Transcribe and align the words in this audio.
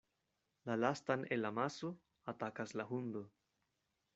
La 0.69 0.77
lastan 0.83 1.27
el 1.35 1.45
amaso 1.49 1.91
atakas 2.35 2.73
la 2.81 2.87
hundo. 2.95 3.25